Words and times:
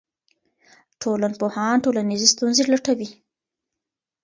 ټولنپوهان 1.01 1.75
ټولنیزې 1.85 2.27
ستونزې 2.33 2.63
لټوي. 2.71 3.09